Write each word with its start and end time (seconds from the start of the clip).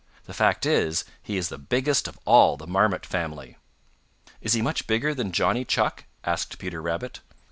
The 0.23 0.33
fact 0.33 0.65
is, 0.65 1.05
he 1.21 1.37
is 1.37 1.49
the 1.49 1.59
biggest 1.59 2.07
of 2.07 2.17
all 2.25 2.57
the 2.57 2.65
Marmot 2.65 3.05
family." 3.05 3.57
"Is 4.41 4.53
he 4.53 4.61
much 4.63 4.87
bigger 4.87 5.13
than 5.13 5.31
Johnny 5.31 5.63
Chuck?" 5.63 6.05
asked 6.23 6.57
Peter 6.57 6.81
Rabbit. 6.81 7.19